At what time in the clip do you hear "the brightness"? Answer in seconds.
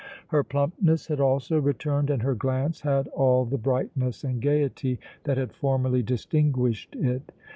3.45-4.23